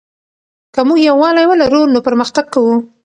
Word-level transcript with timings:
که 0.73 0.81
موږ 0.87 0.99
یووالی 1.09 1.45
ولرو 1.47 1.81
نو 1.93 1.99
پرمختګ 2.07 2.45
کوو. 2.53 2.75